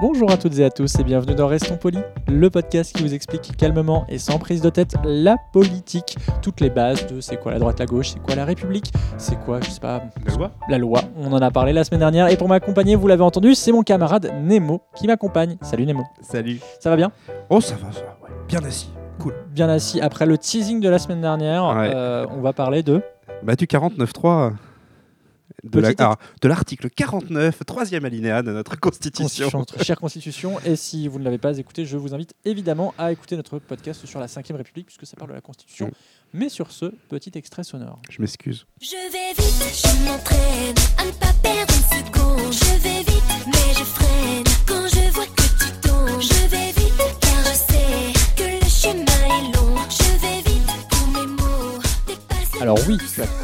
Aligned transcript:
Bonjour 0.00 0.30
à 0.30 0.36
toutes 0.36 0.56
et 0.58 0.64
à 0.64 0.70
tous 0.70 0.96
et 1.00 1.04
bienvenue 1.04 1.34
dans 1.34 1.48
Restons 1.48 1.76
Polis, 1.76 2.02
le 2.28 2.50
podcast 2.50 2.94
qui 2.94 3.02
vous 3.02 3.14
explique 3.14 3.56
calmement 3.56 4.04
et 4.08 4.18
sans 4.18 4.38
prise 4.38 4.60
de 4.60 4.70
tête 4.70 4.94
la 5.04 5.36
politique, 5.52 6.16
toutes 6.40 6.60
les 6.60 6.70
bases 6.70 7.06
de 7.08 7.20
c'est 7.20 7.36
quoi 7.36 7.50
la 7.52 7.58
droite, 7.58 7.80
la 7.80 7.86
gauche, 7.86 8.10
c'est 8.10 8.20
quoi 8.20 8.36
la 8.36 8.44
République, 8.44 8.92
c'est 9.16 9.36
quoi, 9.40 9.58
je 9.60 9.70
sais 9.70 9.80
pas, 9.80 10.02
La 10.24 10.34
loi 10.36 10.50
la 10.68 10.78
loi. 10.78 11.00
On 11.16 11.32
en 11.32 11.42
a 11.42 11.50
parlé 11.50 11.72
la 11.72 11.82
semaine 11.82 12.00
dernière 12.00 12.28
et 12.28 12.36
pour 12.36 12.48
m'accompagner, 12.48 12.94
vous 12.94 13.08
l'avez 13.08 13.22
entendu, 13.24 13.54
c'est 13.56 13.72
mon 13.72 13.82
camarade 13.82 14.30
Nemo 14.40 14.82
qui 14.94 15.08
m'accompagne. 15.08 15.56
Salut 15.62 15.84
Nemo, 15.86 16.04
Salut. 16.20 16.60
ça 16.78 16.90
va 16.90 16.96
bien? 16.96 17.10
Oh, 17.50 17.60
ça 17.60 17.74
va, 17.74 17.90
ça 17.90 18.00
va, 18.02 18.16
ouais. 18.22 18.30
Bien 18.46 18.62
assis. 18.64 18.90
Cool. 19.18 19.34
Bien 19.50 19.68
assis. 19.68 20.00
Après 20.00 20.26
le 20.26 20.38
teasing 20.38 20.80
de 20.80 20.88
la 20.88 21.00
semaine 21.00 21.20
dernière, 21.22 21.64
Ouais. 21.76 21.90
euh, 21.92 22.24
on 22.36 22.40
va 22.40 22.52
parler 22.52 22.84
de... 22.84 23.02
Bah, 23.42 23.56
du 23.56 23.66
49.3 23.66 24.52
de 25.64 25.80
la- 25.80 26.18
l'article 26.44 26.90
49, 26.90 27.60
troisième 27.66 28.04
alinéa 28.04 28.42
de 28.42 28.52
notre 28.52 28.78
Constitution. 28.78 29.24
Constitution, 29.24 29.58
notre 29.58 29.84
chère 29.84 29.98
Constitution. 29.98 30.60
Et 30.64 30.76
si 30.76 31.08
vous 31.08 31.18
ne 31.18 31.24
l'avez 31.24 31.38
pas 31.38 31.58
écouté, 31.58 31.84
je 31.84 31.96
vous 31.96 32.14
invite 32.14 32.34
évidemment 32.44 32.94
à 32.98 33.12
écouter 33.12 33.36
notre 33.36 33.58
podcast 33.58 34.06
sur 34.06 34.20
la 34.20 34.26
5ème 34.26 34.56
République, 34.56 34.86
puisque 34.86 35.06
ça 35.06 35.16
parle 35.16 35.30
de 35.30 35.34
la 35.34 35.40
Constitution. 35.40 35.86
Mm. 35.86 35.90
Mais 36.34 36.48
sur 36.48 36.70
ce, 36.70 36.86
petit 37.08 37.32
extrait 37.34 37.64
sonore. 37.64 38.00
Je 38.10 38.20
m'excuse. 38.20 38.66
Je 38.80 38.96
vais 39.12 39.32
vite, 39.36 39.72
je 39.72 40.04
m'entraîne 40.04 40.74
à 40.98 41.04
ne 41.06 41.10
pas 41.12 41.32
perdre 41.42 41.74
une 41.74 42.04
seconde. 42.04 42.52
Je 42.52 42.82
vais 42.82 42.98
vite, 43.00 43.46
mais 43.46 43.74
je 43.74 43.84
freine 43.84 44.44
quand 44.66 44.86
je 44.88 45.12
vois 45.12 45.26
que 45.26 45.37
Alors 52.60 52.78
oui, 52.88 52.98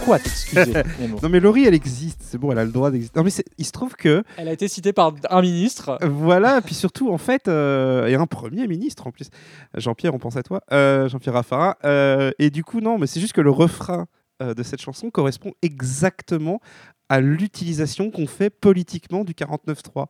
quoi 0.05 0.19
t'excuser, 0.19 0.73
Nemo 1.01 1.19
Non, 1.23 1.29
mais 1.29 1.39
Laurie, 1.39 1.65
elle 1.65 1.75
existe. 1.75 2.21
C'est 2.23 2.37
bon, 2.37 2.51
elle 2.51 2.59
a 2.59 2.65
le 2.65 2.73
droit 2.73 2.91
d'exister. 2.91 3.19
Non, 3.19 3.25
mais 3.25 3.31
il 3.59 3.65
se 3.65 3.71
trouve 3.71 3.95
que, 3.95 4.25
Elle 4.37 4.49
a 4.49 4.53
été 4.53 4.67
citée 4.67 4.93
par 4.93 5.15
un 5.31 5.41
ministre. 5.41 5.99
voilà, 6.03 6.61
puis 6.61 6.75
surtout, 6.75 7.11
en 7.11 7.19
fait, 7.19 7.47
euh, 7.47 8.07
et 8.07 8.17
un 8.17 8.27
premier 8.27 8.67
ministre 8.67 9.07
en 9.07 9.13
plus. 9.13 9.31
Jean-Pierre, 9.77 10.15
on 10.15 10.19
pense 10.19 10.37
à 10.37 10.43
toi. 10.43 10.63
Euh, 10.73 11.09
Jean-Pierre 11.09 11.35
Raffarin. 11.35 11.77
Euh, 11.85 12.33
et 12.41 12.51
du 12.51 12.65
coup, 12.65 12.81
non, 12.81 12.99
mais 12.99 13.07
c'est 13.07 13.21
juste 13.21 13.35
que 13.35 13.41
le 13.41 13.51
refrain 13.51 14.07
euh, 14.43 14.53
de 14.53 14.63
cette 14.65 14.81
chanson 14.81 15.11
correspond 15.11 15.53
exactement 15.63 16.61
à 17.09 17.21
l'utilisation 17.21 18.11
qu'on 18.11 18.27
fait 18.27 18.51
politiquement 18.51 19.23
du 19.23 19.33
49.3. 19.33 20.07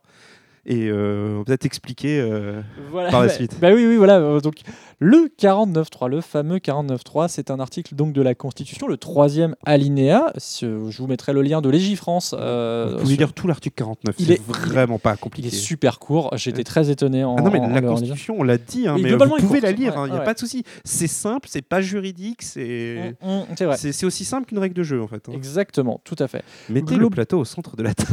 Et 0.67 0.87
euh, 0.89 1.35
on 1.35 1.37
va 1.39 1.43
peut-être 1.45 1.65
expliquer. 1.65 2.19
euh, 2.19 2.61
Voilà. 2.91 3.11
Par 3.11 3.21
la 3.21 3.27
Bah- 3.27 3.33
suite. 3.33 3.57
Bah 3.61 3.69
oui, 3.73 3.85
oui, 3.85 3.97
voilà. 3.97 4.17
Euh, 4.17 4.39
Donc 4.39 4.55
le 4.99 5.29
49.3, 5.39 6.09
le 6.09 6.21
fameux 6.21 6.57
49.3, 6.57 7.27
c'est 7.27 7.51
un 7.51 7.59
article 7.59 7.93
donc 7.95 8.13
de 8.13 8.21
la 8.21 8.33
Constitution, 8.33 8.87
le 8.87 8.97
troisième 8.97 9.55
alinéa. 9.65 10.33
Je 10.37 10.65
vous 10.97 11.05
mettrai 11.07 11.33
le 11.33 11.41
lien 11.41 11.61
de 11.61 11.69
Légifrance. 11.69 12.33
euh, 12.37 12.87
Vous 12.93 12.97
pouvez 13.01 13.13
sur- 13.15 13.19
lire 13.19 13.33
tout 13.33 13.47
l'article 13.47 13.75
49, 13.75 14.15
Il 14.19 14.31
est- 14.31 14.41
vraiment 14.47 14.97
pas 14.97 15.13
Il 15.13 15.19
compliqué. 15.19 15.47
est 15.49 15.51
super 15.51 15.99
court. 15.99 16.31
J'étais 16.35 16.63
très 16.63 16.89
étonné 16.89 17.23
en. 17.23 17.35
Ah 17.37 17.41
non, 17.41 17.51
mais 17.51 17.59
en 17.59 17.67
la 17.69 17.79
en. 17.79 17.81
Constitution, 17.93 18.35
on 18.39 18.43
l'a 18.43 18.57
dit, 18.57 18.87
hein, 18.87 18.97
mais 18.99 19.13
vous 19.13 19.37
pouvez 19.37 19.59
la 19.61 19.71
lire, 19.71 19.93
il 19.95 19.99
Ouais, 19.99 20.09
n'y 20.09 20.15
a 20.15 20.19
ouais. 20.19 20.25
pas 20.25 20.33
de 20.33 20.39
souci. 20.39 20.63
C'est 20.83 21.07
simple, 21.07 21.47
c'est 21.51 21.61
pas 21.61 21.81
juridique, 21.81 22.41
c'est 22.41 23.15
Mm, 23.21 23.27
mm, 23.27 23.41
C'est 23.57 23.75
c'est 23.77 23.91
c'est 23.91 24.05
aussi 24.05 24.25
simple 24.25 24.47
qu'une 24.47 24.59
règle 24.59 24.73
de 24.75 24.83
jeu 24.83 25.01
en 25.01 25.07
fait. 25.07 25.27
hein. 25.29 25.33
Exactement, 25.33 25.99
tout 26.03 26.15
à 26.19 26.27
fait. 26.27 26.43
Mettez 26.69 26.95
Glo- 26.95 27.01
le 27.01 27.09
plateau 27.09 27.39
au 27.39 27.45
centre 27.45 27.75
de 27.75 27.83
la 27.83 27.93
table. 27.93 28.09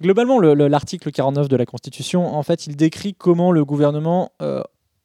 Globalement, 0.00 0.38
le- 0.38 0.54
le- 0.54 0.68
l'article 0.68 1.10
49 1.10 1.48
de 1.48 1.56
la 1.56 1.66
Constitution, 1.66 2.34
en 2.34 2.42
fait, 2.42 2.66
il 2.66 2.76
décrit 2.76 3.14
comment 3.14 3.52
le 3.52 3.64
gouvernement 3.64 4.32
euh, 4.42 4.62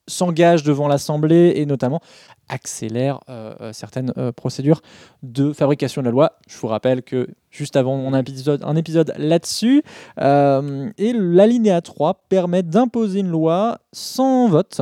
s'engage 0.08 0.64
devant 0.64 0.88
l'Assemblée 0.90 1.54
et 1.56 1.66
notamment 1.66 2.02
accélère 2.50 3.22
euh, 3.30 3.54
euh, 3.62 3.74
certaines 3.74 4.12
procédures 4.36 4.82
de 5.24 5.54
fabrication 5.54 6.02
de 6.02 6.08
la 6.08 6.12
loi. 6.12 6.34
Je 6.48 6.58
vous 6.58 6.68
rappelle 6.68 7.04
que 7.04 7.30
juste 7.52 7.76
avant, 7.78 7.94
on 7.96 8.14
a 8.14 8.18
un 8.18 8.76
épisode, 8.76 9.14
là-dessus. 9.18 9.82
Et 10.20 11.14
l'alinéa 11.14 11.82
3 11.82 12.26
permet 12.28 12.64
d'imposer 12.64 13.20
une 13.22 13.30
loi 13.30 13.80
sans 13.94 14.50
vote. 14.50 14.82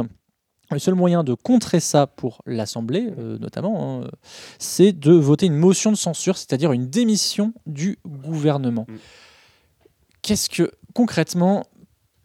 Le 0.71 0.79
seul 0.79 0.95
moyen 0.95 1.23
de 1.25 1.33
contrer 1.33 1.81
ça 1.81 2.07
pour 2.07 2.41
l'Assemblée, 2.45 3.11
notamment, 3.41 4.03
hein, 4.03 4.07
c'est 4.57 4.93
de 4.93 5.11
voter 5.11 5.45
une 5.47 5.57
motion 5.57 5.91
de 5.91 5.97
censure, 5.97 6.37
c'est-à-dire 6.37 6.71
une 6.71 6.87
démission 6.87 7.53
du 7.65 7.99
gouvernement. 8.07 8.85
Mm. 8.87 8.93
Qu'est-ce 10.21 10.49
que 10.49 10.71
concrètement, 10.93 11.65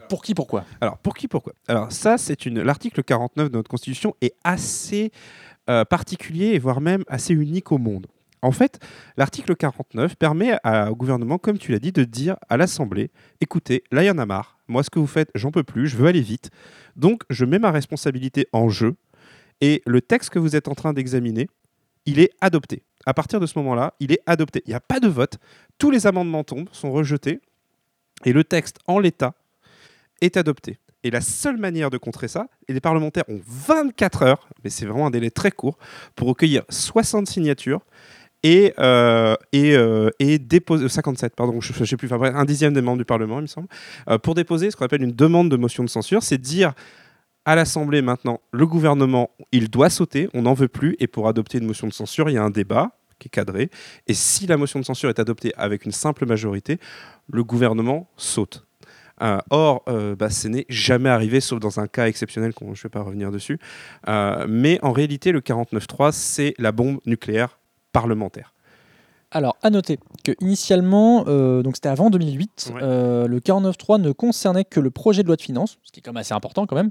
pour 0.08 0.22
qui, 0.22 0.34
pourquoi? 0.34 0.64
Alors 0.80 0.98
pour 0.98 1.14
qui, 1.14 1.28
pourquoi? 1.28 1.54
Alors 1.68 1.92
ça, 1.92 2.18
c'est 2.18 2.46
une 2.46 2.62
l'article 2.62 3.02
49 3.02 3.50
de 3.50 3.56
notre 3.56 3.70
Constitution 3.70 4.14
est 4.20 4.34
assez 4.44 5.10
euh, 5.68 5.84
particulier 5.84 6.58
voire 6.58 6.80
même 6.80 7.04
assez 7.08 7.34
unique 7.34 7.72
au 7.72 7.78
monde. 7.78 8.06
En 8.42 8.52
fait, 8.52 8.78
l'article 9.16 9.56
49 9.56 10.14
permet 10.16 10.56
au 10.88 10.94
gouvernement, 10.94 11.38
comme 11.38 11.58
tu 11.58 11.72
l'as 11.72 11.78
dit, 11.78 11.90
de 11.90 12.04
dire 12.04 12.36
à 12.48 12.56
l'Assemblée 12.56 13.10
écoutez, 13.40 13.82
là, 13.90 14.04
il 14.04 14.06
y 14.06 14.10
en 14.10 14.18
a 14.18 14.26
marre. 14.26 14.58
Moi, 14.68 14.82
ce 14.82 14.90
que 14.90 14.98
vous 14.98 15.06
faites, 15.06 15.30
j'en 15.34 15.50
peux 15.50 15.64
plus, 15.64 15.88
je 15.88 15.96
veux 15.96 16.06
aller 16.06 16.20
vite. 16.20 16.50
Donc, 16.94 17.22
je 17.30 17.44
mets 17.44 17.58
ma 17.58 17.70
responsabilité 17.70 18.46
en 18.52 18.68
jeu. 18.68 18.94
Et 19.60 19.82
le 19.86 20.00
texte 20.00 20.30
que 20.30 20.38
vous 20.38 20.54
êtes 20.54 20.68
en 20.68 20.74
train 20.74 20.92
d'examiner, 20.92 21.48
il 22.04 22.20
est 22.20 22.30
adopté. 22.40 22.82
À 23.06 23.14
partir 23.14 23.40
de 23.40 23.46
ce 23.46 23.58
moment-là, 23.58 23.94
il 24.00 24.12
est 24.12 24.20
adopté. 24.26 24.62
Il 24.66 24.70
n'y 24.70 24.74
a 24.74 24.80
pas 24.80 25.00
de 25.00 25.08
vote. 25.08 25.38
Tous 25.78 25.90
les 25.90 26.06
amendements 26.06 26.44
tombent, 26.44 26.68
sont 26.72 26.92
rejetés. 26.92 27.40
Et 28.24 28.32
le 28.32 28.44
texte, 28.44 28.78
en 28.86 28.98
l'état, 28.98 29.34
est 30.20 30.36
adopté. 30.36 30.78
Et 31.04 31.10
la 31.10 31.20
seule 31.20 31.56
manière 31.56 31.90
de 31.90 31.98
contrer 31.98 32.26
ça, 32.26 32.48
et 32.68 32.72
les 32.72 32.80
parlementaires 32.80 33.24
ont 33.28 33.40
24 33.46 34.22
heures, 34.22 34.48
mais 34.64 34.70
c'est 34.70 34.86
vraiment 34.86 35.06
un 35.06 35.10
délai 35.10 35.30
très 35.30 35.52
court, 35.52 35.78
pour 36.16 36.28
recueillir 36.28 36.62
60 36.68 37.28
signatures 37.28 37.80
et, 38.42 38.74
euh, 38.78 39.36
euh, 39.54 40.10
déposer 40.40 40.88
57, 40.88 41.34
pardon, 41.36 41.60
je 41.60 41.78
ne 41.78 41.84
sais 41.84 41.96
plus, 41.96 42.08
un 42.12 42.44
dixième 42.44 42.72
des 42.72 42.82
membres 42.82 42.98
du 42.98 43.04
Parlement, 43.04 43.38
il 43.38 43.42
me 43.42 43.46
semble, 43.46 43.68
euh, 44.08 44.18
pour 44.18 44.34
déposer 44.34 44.70
ce 44.70 44.76
qu'on 44.76 44.84
appelle 44.84 45.02
une 45.02 45.12
demande 45.12 45.50
de 45.50 45.56
motion 45.56 45.84
de 45.84 45.88
censure, 45.88 46.22
c'est 46.22 46.38
dire 46.38 46.72
à 47.44 47.54
l'Assemblée 47.54 48.02
maintenant, 48.02 48.40
le 48.50 48.66
gouvernement, 48.66 49.30
il 49.52 49.70
doit 49.70 49.90
sauter, 49.90 50.28
on 50.34 50.42
n'en 50.42 50.54
veut 50.54 50.68
plus, 50.68 50.96
et 50.98 51.06
pour 51.06 51.28
adopter 51.28 51.58
une 51.58 51.66
motion 51.66 51.86
de 51.86 51.92
censure, 51.92 52.28
il 52.30 52.34
y 52.34 52.38
a 52.38 52.42
un 52.42 52.50
débat 52.50 52.90
qui 53.18 53.28
est 53.28 53.30
cadré, 53.30 53.70
et 54.06 54.14
si 54.14 54.46
la 54.46 54.56
motion 54.56 54.78
de 54.78 54.84
censure 54.84 55.08
est 55.08 55.18
adoptée 55.18 55.52
avec 55.56 55.84
une 55.84 55.92
simple 55.92 56.26
majorité, 56.26 56.78
le 57.30 57.44
gouvernement 57.44 58.08
saute. 58.16 58.66
Euh, 59.22 59.38
or, 59.50 59.82
euh, 59.88 60.14
bah, 60.14 60.30
ce 60.30 60.48
n'est 60.48 60.66
jamais 60.68 61.08
arrivé, 61.08 61.40
sauf 61.40 61.58
dans 61.58 61.80
un 61.80 61.86
cas 61.86 62.06
exceptionnel, 62.06 62.52
je 62.60 62.64
ne 62.64 62.74
vais 62.74 62.88
pas 62.88 63.02
revenir 63.02 63.30
dessus. 63.30 63.58
Euh, 64.08 64.46
mais 64.48 64.78
en 64.82 64.92
réalité, 64.92 65.32
le 65.32 65.40
49.3, 65.40 66.12
c'est 66.12 66.54
la 66.58 66.72
bombe 66.72 67.00
nucléaire 67.06 67.58
parlementaire. 67.92 68.52
Alors, 69.36 69.58
à 69.62 69.68
noter 69.68 69.98
que 70.24 70.32
initialement, 70.40 71.24
euh, 71.28 71.62
donc 71.62 71.76
c'était 71.76 71.90
avant 71.90 72.08
2008, 72.08 72.72
Ouais. 72.74 72.80
euh, 72.82 73.26
le 73.26 73.38
49.3 73.40 74.00
ne 74.00 74.10
concernait 74.12 74.64
que 74.64 74.80
le 74.80 74.90
projet 74.90 75.22
de 75.22 75.26
loi 75.26 75.36
de 75.36 75.42
finances, 75.42 75.76
ce 75.82 75.92
qui 75.92 76.00
est 76.00 76.02
quand 76.02 76.12
même 76.12 76.20
assez 76.22 76.32
important 76.32 76.64
quand 76.66 76.74
même, 76.74 76.88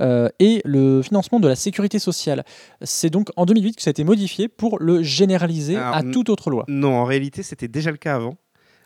euh, 0.00 0.28
et 0.38 0.62
le 0.64 1.02
financement 1.02 1.40
de 1.40 1.48
la 1.48 1.56
sécurité 1.56 1.98
sociale. 1.98 2.44
C'est 2.82 3.10
donc 3.10 3.30
en 3.34 3.46
2008 3.46 3.74
que 3.74 3.82
ça 3.82 3.88
a 3.88 3.90
été 3.90 4.04
modifié 4.04 4.46
pour 4.46 4.78
le 4.78 5.02
généraliser 5.02 5.74
Alors, 5.76 5.96
à 5.96 6.02
toute 6.04 6.28
autre 6.28 6.50
loi. 6.50 6.64
Non, 6.68 6.94
en 6.94 7.04
réalité, 7.04 7.42
c'était 7.42 7.66
déjà 7.68 7.90
le 7.90 7.96
cas 7.96 8.14
avant. 8.14 8.36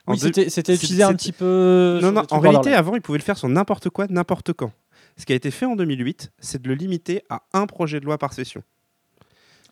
En 0.06 0.14
Oui, 0.14 0.18
deux- 0.32 0.48
c'était 0.48 0.74
utilisé 0.74 1.02
un 1.02 1.12
petit 1.12 1.32
peu. 1.32 1.98
Non, 2.00 2.12
non, 2.12 2.22
en 2.30 2.40
réalité, 2.40 2.72
avant, 2.72 2.94
ils 2.96 3.02
pouvaient 3.02 3.18
le 3.18 3.22
faire 3.24 3.36
sur 3.36 3.48
n'importe 3.50 3.90
quoi, 3.90 4.06
n'importe 4.08 4.54
quand. 4.54 4.72
Ce 5.18 5.26
qui 5.26 5.32
a 5.34 5.36
été 5.36 5.50
fait 5.50 5.66
en 5.66 5.76
2008, 5.76 6.32
c'est 6.38 6.62
de 6.62 6.68
le 6.68 6.74
limiter 6.74 7.22
à 7.28 7.42
un 7.52 7.66
projet 7.66 8.00
de 8.00 8.06
loi 8.06 8.16
par 8.16 8.32
session. 8.32 8.62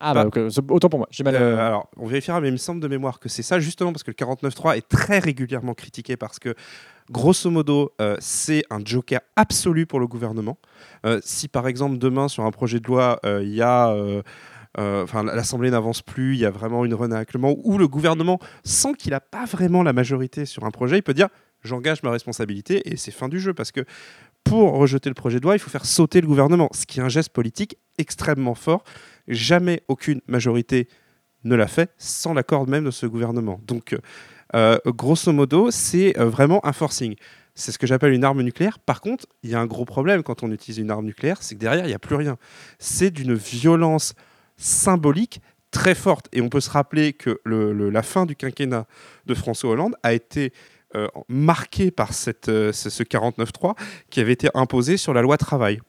Ah, 0.03 0.15
bah, 0.15 0.25
bah- 0.33 0.41
autant 0.69 0.89
pour 0.89 0.99
moi. 0.99 1.07
J'ai 1.11 1.23
mal. 1.23 1.35
Euh, 1.35 1.57
alors, 1.59 1.87
on 1.95 2.07
vérifiera, 2.07 2.41
mais 2.41 2.47
il 2.47 2.53
me 2.53 2.57
semble 2.57 2.81
de 2.81 2.87
mémoire 2.87 3.19
que 3.19 3.29
c'est 3.29 3.43
ça, 3.43 3.59
justement, 3.59 3.93
parce 3.93 4.01
que 4.01 4.09
le 4.09 4.15
49.3 4.15 4.75
est 4.75 4.87
très 4.87 5.19
régulièrement 5.19 5.75
critiqué 5.75 6.17
parce 6.17 6.39
que, 6.39 6.55
grosso 7.11 7.51
modo, 7.51 7.93
euh, 8.01 8.17
c'est 8.19 8.63
un 8.71 8.79
joker 8.83 9.21
absolu 9.35 9.85
pour 9.85 9.99
le 9.99 10.07
gouvernement. 10.07 10.57
Euh, 11.05 11.19
si, 11.23 11.47
par 11.47 11.67
exemple, 11.67 11.99
demain, 11.99 12.27
sur 12.27 12.45
un 12.45 12.51
projet 12.51 12.79
de 12.79 12.87
loi, 12.87 13.19
euh, 13.25 13.43
il 13.43 13.53
y 13.53 13.61
a. 13.61 13.95
Enfin, 14.77 15.23
l'Assemblée 15.23 15.69
n'avance 15.69 16.01
plus, 16.01 16.33
il 16.35 16.39
y 16.39 16.45
a 16.45 16.49
vraiment 16.49 16.85
une 16.85 16.93
renaclement, 16.93 17.55
où 17.63 17.77
le 17.77 17.87
gouvernement 17.87 18.39
sent 18.63 18.93
qu'il 18.97 19.11
n'a 19.11 19.19
pas 19.19 19.45
vraiment 19.45 19.83
la 19.83 19.93
majorité 19.93 20.45
sur 20.45 20.63
un 20.63 20.71
projet, 20.71 20.97
il 20.97 21.03
peut 21.03 21.13
dire 21.13 21.27
j'engage 21.63 22.03
ma 22.03 22.11
responsabilité 22.11 22.91
et 22.91 22.97
c'est 22.97 23.11
fin 23.11 23.29
du 23.29 23.39
jeu 23.39 23.53
parce 23.53 23.71
que 23.71 23.81
pour 24.43 24.73
rejeter 24.73 25.09
le 25.09 25.15
projet 25.15 25.39
de 25.39 25.43
loi, 25.43 25.55
il 25.55 25.59
faut 25.59 25.69
faire 25.69 25.85
sauter 25.85 26.21
le 26.21 26.27
gouvernement, 26.27 26.69
ce 26.73 26.85
qui 26.85 26.99
est 26.99 27.03
un 27.03 27.09
geste 27.09 27.29
politique 27.29 27.77
extrêmement 27.97 28.55
fort. 28.55 28.83
Jamais 29.27 29.83
aucune 29.87 30.21
majorité 30.27 30.87
ne 31.43 31.55
l'a 31.55 31.67
fait 31.67 31.91
sans 31.97 32.33
l'accord 32.33 32.67
même 32.67 32.85
de 32.85 32.91
ce 32.91 33.05
gouvernement. 33.05 33.59
Donc, 33.65 33.93
euh, 33.93 33.99
Euh, 34.55 34.77
grosso 34.85 35.31
modo, 35.31 35.71
c'est 35.71 36.17
euh, 36.19 36.25
vraiment 36.25 36.65
un 36.65 36.73
forcing. 36.73 37.15
C'est 37.55 37.71
ce 37.71 37.79
que 37.79 37.87
j'appelle 37.87 38.13
une 38.13 38.23
arme 38.23 38.41
nucléaire. 38.41 38.79
Par 38.79 39.01
contre, 39.01 39.25
il 39.43 39.49
y 39.49 39.55
a 39.55 39.59
un 39.59 39.65
gros 39.65 39.85
problème 39.85 40.23
quand 40.23 40.43
on 40.43 40.51
utilise 40.51 40.77
une 40.77 40.91
arme 40.91 41.05
nucléaire, 41.05 41.41
c'est 41.41 41.55
que 41.55 41.59
derrière, 41.59 41.85
il 41.85 41.89
n'y 41.89 41.93
a 41.93 41.99
plus 41.99 42.15
rien. 42.15 42.37
C'est 42.79 43.11
d'une 43.11 43.33
violence 43.33 44.13
symbolique 44.57 45.41
très 45.71 45.95
forte. 45.95 46.27
Et 46.33 46.41
on 46.41 46.49
peut 46.49 46.59
se 46.59 46.69
rappeler 46.69 47.13
que 47.13 47.39
la 47.45 48.03
fin 48.03 48.25
du 48.25 48.35
quinquennat 48.35 48.87
de 49.25 49.33
François 49.33 49.71
Hollande 49.71 49.95
a 50.03 50.13
été 50.13 50.53
euh, 50.95 51.07
marquée 51.27 51.91
par 51.91 52.13
cette, 52.13 52.49
euh, 52.49 52.71
ce 52.71 52.89
ce 52.89 53.03
49.3 53.03 53.75
qui 54.09 54.19
avait 54.19 54.33
été 54.33 54.49
imposé 54.53 54.97
sur 54.97 55.13
la 55.13 55.21
loi 55.21 55.37
travail. 55.37 55.79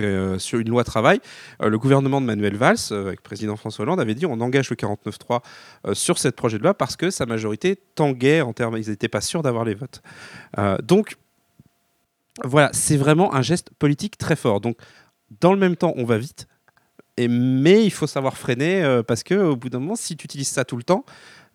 Euh, 0.00 0.38
sur 0.38 0.58
une 0.58 0.68
loi 0.68 0.82
travail, 0.82 1.20
euh, 1.62 1.68
le 1.68 1.78
gouvernement 1.78 2.20
de 2.20 2.26
Manuel 2.26 2.56
Valls, 2.56 2.76
avec 2.90 3.20
le 3.20 3.22
président 3.22 3.56
François 3.56 3.84
Hollande, 3.84 4.00
avait 4.00 4.16
dit 4.16 4.26
on 4.26 4.40
engage 4.40 4.68
le 4.68 4.76
49.3 4.76 5.40
euh, 5.86 5.94
sur 5.94 6.18
cette 6.18 6.34
projet 6.34 6.58
de 6.58 6.64
loi 6.64 6.74
parce 6.74 6.96
que 6.96 7.08
sa 7.08 7.24
majorité 7.24 7.78
tanguait 7.94 8.40
en 8.40 8.52
termes, 8.52 8.76
ils 8.76 8.90
n'étaient 8.90 9.08
pas 9.08 9.20
sûrs 9.20 9.42
d'avoir 9.42 9.64
les 9.64 9.74
votes. 9.74 10.02
Donc 10.82 11.16
voilà, 12.44 12.68
c'est 12.72 12.96
vraiment 12.96 13.34
un 13.34 13.42
geste 13.42 13.70
politique 13.78 14.18
très 14.18 14.36
fort. 14.36 14.60
Donc 14.60 14.76
dans 15.40 15.52
le 15.52 15.58
même 15.58 15.76
temps, 15.76 15.94
on 15.96 16.04
va 16.04 16.18
vite, 16.18 16.46
mais 17.18 17.84
il 17.84 17.92
faut 17.92 18.06
savoir 18.06 18.36
freiner 18.36 19.00
parce 19.06 19.22
que 19.22 19.34
au 19.34 19.56
bout 19.56 19.70
d'un 19.70 19.78
moment, 19.78 19.96
si 19.96 20.16
tu 20.16 20.24
utilises 20.24 20.48
ça 20.48 20.64
tout 20.64 20.76
le 20.76 20.82
temps, 20.82 21.04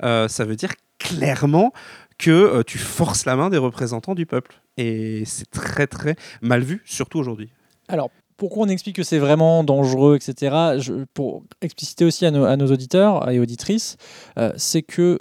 ça 0.01 0.45
veut 0.45 0.55
dire 0.55 0.71
clairement 0.99 1.73
que 2.21 2.29
euh, 2.29 2.63
tu 2.63 2.77
forces 2.77 3.25
la 3.25 3.35
main 3.35 3.49
des 3.49 3.57
représentants 3.57 4.15
du 4.15 4.25
peuple. 4.25 4.61
Et 4.77 5.23
c'est 5.25 5.49
très 5.49 5.87
très 5.87 6.15
mal 6.41 6.61
vu, 6.61 6.81
surtout 6.85 7.19
aujourd'hui. 7.19 7.49
Alors, 7.87 8.11
pourquoi 8.37 8.65
on 8.65 8.69
explique 8.69 8.95
que 8.95 9.03
c'est 9.03 9.17
vraiment 9.17 9.63
dangereux, 9.63 10.15
etc. 10.15 10.79
Pour 11.13 11.43
expliciter 11.61 12.05
aussi 12.05 12.25
à 12.25 12.31
nos, 12.31 12.45
à 12.45 12.55
nos 12.55 12.71
auditeurs 12.71 13.29
et 13.29 13.39
auditrices, 13.39 13.97
euh, 14.37 14.53
c'est 14.55 14.83
que 14.83 15.17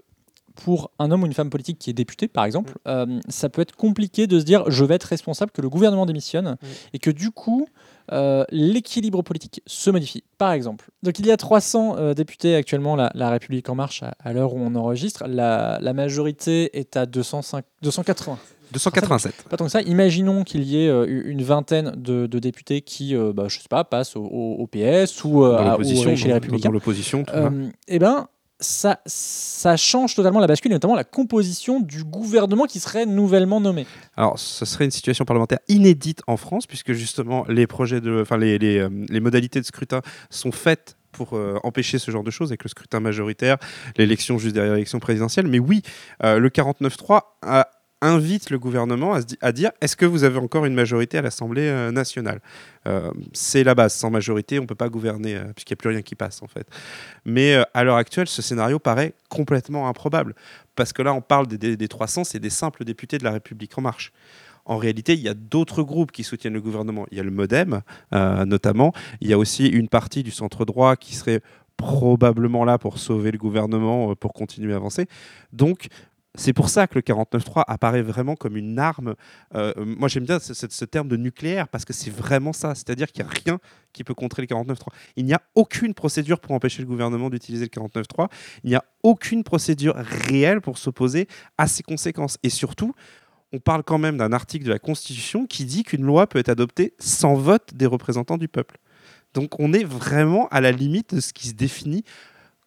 pour 0.64 0.90
un 0.98 1.10
homme 1.10 1.22
ou 1.22 1.26
une 1.26 1.32
femme 1.34 1.50
politique 1.50 1.78
qui 1.78 1.90
est 1.90 1.94
député, 1.94 2.28
par 2.28 2.44
exemple, 2.44 2.74
euh, 2.86 3.18
ça 3.28 3.48
peut 3.48 3.62
être 3.62 3.74
compliqué 3.76 4.26
de 4.26 4.38
se 4.38 4.44
dire 4.44 4.64
je 4.70 4.84
vais 4.84 4.94
être 4.94 5.04
responsable 5.04 5.50
que 5.52 5.62
le 5.62 5.68
gouvernement 5.68 6.06
démissionne 6.06 6.56
et 6.92 6.98
que 6.98 7.10
du 7.10 7.30
coup 7.30 7.66
euh, 8.12 8.44
l'équilibre 8.50 9.22
politique 9.22 9.62
se 9.66 9.90
modifie. 9.90 10.24
Par 10.38 10.52
exemple, 10.52 10.90
donc 11.02 11.18
il 11.18 11.26
y 11.26 11.30
a 11.30 11.36
300 11.36 11.96
euh, 11.98 12.14
députés 12.14 12.54
actuellement, 12.56 12.96
la, 12.96 13.10
la 13.14 13.30
République 13.30 13.68
en 13.68 13.74
marche 13.74 14.02
à, 14.02 14.14
à 14.22 14.32
l'heure 14.32 14.54
où 14.54 14.58
on 14.60 14.74
enregistre, 14.74 15.24
la, 15.28 15.78
la 15.80 15.92
majorité 15.92 16.76
est 16.78 16.96
à 16.96 17.06
205, 17.06 17.64
280. 17.82 18.38
287. 18.72 19.34
Pas 19.50 19.56
tant 19.56 19.64
que 19.64 19.70
ça. 19.70 19.82
Imaginons 19.82 20.44
qu'il 20.44 20.62
y 20.62 20.84
ait 20.84 20.88
euh, 20.88 21.04
une 21.26 21.42
vingtaine 21.42 21.92
de, 21.96 22.26
de 22.28 22.38
députés 22.38 22.82
qui, 22.82 23.16
euh, 23.16 23.32
bah, 23.32 23.46
je 23.48 23.58
sais 23.58 23.68
pas, 23.68 23.82
passent 23.82 24.14
au, 24.14 24.68
PS 24.70 25.24
ou, 25.24 25.42
euh, 25.44 25.50
Dans 25.50 25.56
à- 25.58 25.62
ou 25.62 25.70
l'opposition, 25.70 26.14
chez 26.16 26.28
les 26.28 26.34
Républicains. 26.34 26.68
dans 26.68 26.72
l'opposition, 26.72 27.24
tout 27.24 27.32
ça. 27.32 27.46
Euh, 27.46 27.68
eh 27.88 27.98
ben, 27.98 28.28
ça, 28.60 29.76
change 29.76 30.14
totalement 30.14 30.40
la 30.40 30.46
bascule 30.46 30.72
et 30.72 30.74
notamment 30.74 30.94
la 30.94 31.04
composition 31.04 31.80
du 31.80 32.04
gouvernement 32.04 32.66
qui 32.66 32.80
serait 32.80 33.06
nouvellement 33.06 33.60
nommé. 33.60 33.86
Alors, 34.16 34.38
ce 34.38 34.64
serait 34.64 34.84
une 34.84 34.90
situation 34.90 35.24
parlementaire 35.24 35.58
inédite 35.68 36.22
en 36.26 36.36
France, 36.36 36.66
puisque 36.66 36.92
justement, 36.92 37.44
les 37.48 37.66
projets 37.66 38.00
de, 38.00 38.20
enfin, 38.22 38.36
les, 38.36 38.78
euh, 38.78 38.88
modalités 39.20 39.60
de 39.60 39.66
scrutin 39.66 40.02
sont 40.30 40.52
faites 40.52 40.96
pour 41.12 41.36
euh, 41.36 41.58
empêcher 41.64 41.98
ce 41.98 42.10
genre 42.10 42.22
de 42.22 42.30
choses, 42.30 42.50
avec 42.50 42.62
le 42.62 42.68
scrutin 42.68 43.00
majoritaire, 43.00 43.56
l'élection 43.96 44.38
juste 44.38 44.54
derrière 44.54 44.74
l'élection 44.74 45.00
présidentielle. 45.00 45.46
Mais 45.48 45.58
oui, 45.58 45.82
euh, 46.22 46.38
le 46.38 46.48
49.3 46.50 47.36
a- 47.42 47.68
invite 48.02 48.50
le 48.50 48.58
gouvernement 48.58 49.14
à, 49.40 49.52
dire 49.52 49.70
est-ce 49.80 49.96
que 49.96 50.06
vous 50.06 50.24
avez 50.24 50.38
encore 50.38 50.64
une 50.64 50.74
majorité 50.74 51.18
à 51.18 51.22
l'Assemblée 51.22 51.68
euh, 51.68 51.92
nationale? 51.92 52.40
Euh, 52.86 53.10
C'est 53.32 53.62
la 53.64 53.74
base. 53.74 53.94
Sans 53.94 54.10
majorité, 54.10 54.58
on 54.58 54.62
ne 54.62 54.66
peut 54.66 54.74
pas 54.74 54.88
gouverner, 54.88 55.36
euh, 55.36 55.52
puisqu'il 55.54 55.72
n'y 55.74 55.78
a 55.78 55.80
plus 55.82 55.88
rien 55.90 56.02
qui 56.02 56.14
passe, 56.14 56.42
en 56.42 56.46
fait. 56.46 56.66
Mais 57.24 57.62
à 57.74 57.84
l'heure 57.84 57.96
actuelle, 57.96 58.26
ce 58.26 58.42
scénario 58.42 58.78
paraît 58.78 59.12
complètement 59.28 59.88
improbable. 59.88 60.34
Parce 60.76 60.92
que 60.92 61.02
là, 61.02 61.12
on 61.12 61.20
parle 61.20 61.46
des, 61.46 61.58
des- 61.58 61.76
des 61.76 61.88
300, 61.88 62.24
c'est 62.24 62.38
des 62.40 62.50
simples 62.50 62.84
députés 62.84 63.18
de 63.18 63.24
la 63.24 63.32
République 63.32 63.76
En 63.76 63.82
Marche. 63.82 64.12
En 64.64 64.76
réalité, 64.76 65.14
il 65.14 65.20
y 65.20 65.28
a 65.28 65.34
d'autres 65.34 65.82
groupes 65.82 66.12
qui 66.12 66.22
soutiennent 66.22 66.52
le 66.54 66.60
gouvernement. 66.60 67.06
Il 67.10 67.18
y 67.18 67.20
a 67.20 67.24
le 67.24 67.30
Modem, 67.30 67.80
notamment. 68.12 68.92
Il 69.20 69.28
y 69.28 69.32
a 69.32 69.38
aussi 69.38 69.66
une 69.66 69.88
partie 69.88 70.22
du 70.22 70.30
centre 70.30 70.64
droit 70.64 70.96
qui 70.96 71.14
serait 71.16 71.40
probablement 71.76 72.64
là 72.66 72.76
pour 72.78 72.98
sauver 72.98 73.32
le 73.32 73.38
gouvernement, 73.38 74.14
pour 74.14 74.34
continuer 74.34 74.74
à 74.74 74.76
avancer. 74.76 75.06
Donc, 75.52 75.88
c'est 76.36 76.52
pour 76.52 76.68
ça 76.68 76.86
que 76.86 76.94
le 76.94 77.02
49.3 77.02 77.64
apparaît 77.66 78.02
vraiment 78.02 78.36
comme 78.36 78.56
une 78.56 78.78
arme. 78.78 79.14
Euh, 79.54 79.72
moi, 79.84 80.08
j'aime 80.08 80.24
bien 80.24 80.38
ce- 80.38 80.54
ce 80.54 80.84
terme 80.84 81.08
de 81.08 81.16
nucléaire 81.16 81.66
parce 81.68 81.84
que 81.84 81.92
c'est 81.92 82.10
vraiment 82.10 82.52
ça. 82.52 82.74
C'est-à-dire 82.76 83.10
qu'il 83.10 83.24
n'y 83.24 83.30
a 83.30 83.32
rien 83.44 83.58
qui 83.92 84.04
peut 84.04 84.14
contrer 84.14 84.42
le 84.42 84.46
49.3. 84.46 84.92
Il 85.16 85.24
n'y 85.24 85.34
a 85.34 85.42
aucune 85.56 85.92
procédure 85.92 86.38
pour 86.38 86.52
empêcher 86.52 86.82
le 86.82 86.88
gouvernement 86.88 87.30
d'utiliser 87.30 87.64
le 87.64 87.68
49.3. 87.70 88.28
Il 88.62 88.70
n'y 88.70 88.76
a 88.76 88.84
aucune 89.02 89.42
procédure 89.42 89.94
réelle 89.96 90.60
pour 90.60 90.78
s'opposer 90.78 91.26
à 91.58 91.66
ses 91.66 91.82
conséquences. 91.82 92.38
Et 92.44 92.50
surtout, 92.50 92.94
on 93.52 93.58
parle 93.58 93.82
quand 93.82 93.98
même 93.98 94.16
d'un 94.16 94.32
article 94.32 94.64
de 94.64 94.70
la 94.70 94.78
Constitution 94.78 95.46
qui 95.46 95.64
dit 95.64 95.82
qu'une 95.82 96.04
loi 96.04 96.28
peut 96.28 96.38
être 96.38 96.48
adoptée 96.48 96.94
sans 97.00 97.34
vote 97.34 97.74
des 97.74 97.86
représentants 97.86 98.38
du 98.38 98.46
peuple. 98.46 98.76
Donc 99.34 99.58
on 99.58 99.72
est 99.72 99.84
vraiment 99.84 100.48
à 100.48 100.60
la 100.60 100.70
limite 100.72 101.14
de 101.16 101.20
ce 101.20 101.32
qui 101.32 101.48
se 101.48 101.54
définit 101.54 102.04